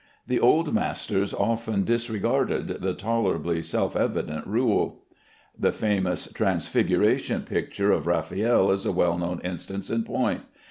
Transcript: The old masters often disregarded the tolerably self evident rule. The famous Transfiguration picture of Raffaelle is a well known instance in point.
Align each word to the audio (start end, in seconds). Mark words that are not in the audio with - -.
The 0.25 0.39
old 0.39 0.73
masters 0.73 1.31
often 1.31 1.83
disregarded 1.83 2.81
the 2.81 2.95
tolerably 2.95 3.61
self 3.61 3.95
evident 3.95 4.47
rule. 4.47 5.03
The 5.55 5.71
famous 5.71 6.27
Transfiguration 6.33 7.43
picture 7.43 7.91
of 7.91 8.07
Raffaelle 8.07 8.71
is 8.71 8.83
a 8.87 8.91
well 8.91 9.15
known 9.19 9.41
instance 9.43 9.91
in 9.91 10.03
point. 10.03 10.41